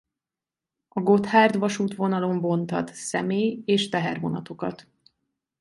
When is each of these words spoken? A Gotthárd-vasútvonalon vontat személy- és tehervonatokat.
A 0.87 1.01
Gotthárd-vasútvonalon 1.01 2.39
vontat 2.39 2.93
személy- 2.93 3.61
és 3.65 3.89
tehervonatokat. 3.89 4.87